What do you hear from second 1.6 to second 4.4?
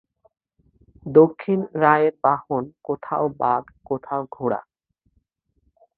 রায়ের বাহন কোথাও বাঘ, কোথাও